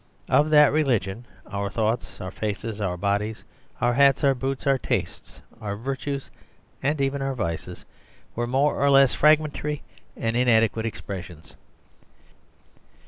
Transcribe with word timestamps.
Of 0.29 0.49
that 0.49 0.71
religion 0.73 1.27
our 1.51 1.69
thoughts, 1.69 2.19
our 2.19 2.31
faces, 2.31 2.81
our 2.81 2.97
bodies, 2.97 3.43
our 3.79 3.93
hats, 3.93 4.23
our 4.23 4.33
boots, 4.33 4.65
our 4.65 4.79
tastes, 4.79 5.41
our 5.61 5.75
virtues, 5.75 6.31
and 6.81 6.99
even 6.99 7.21
our 7.21 7.35
vices, 7.35 7.85
were 8.33 8.47
more 8.47 8.83
or 8.83 8.89
less 8.89 9.13
fragmentary 9.13 9.83
and 10.17 10.35
inadequate 10.35 10.87
expressions. 10.87 11.55